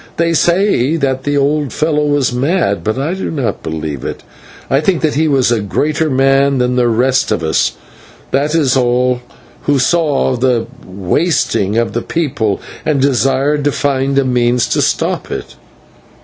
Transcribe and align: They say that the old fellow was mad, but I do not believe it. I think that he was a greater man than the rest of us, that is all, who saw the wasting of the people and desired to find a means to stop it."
They 0.17 0.33
say 0.33 0.95
that 0.95 1.25
the 1.25 1.37
old 1.37 1.71
fellow 1.71 2.03
was 2.07 2.33
mad, 2.33 2.83
but 2.83 2.97
I 2.97 3.13
do 3.13 3.29
not 3.29 3.61
believe 3.61 4.03
it. 4.03 4.23
I 4.67 4.79
think 4.81 5.03
that 5.03 5.13
he 5.13 5.27
was 5.27 5.51
a 5.51 5.61
greater 5.61 6.09
man 6.09 6.57
than 6.57 6.75
the 6.75 6.87
rest 6.87 7.31
of 7.31 7.43
us, 7.43 7.73
that 8.31 8.55
is 8.55 8.75
all, 8.75 9.21
who 9.65 9.77
saw 9.77 10.35
the 10.35 10.65
wasting 10.83 11.77
of 11.77 11.93
the 11.93 12.01
people 12.01 12.59
and 12.83 12.99
desired 12.99 13.63
to 13.65 13.71
find 13.71 14.17
a 14.17 14.25
means 14.25 14.65
to 14.69 14.81
stop 14.81 15.29
it." 15.29 15.53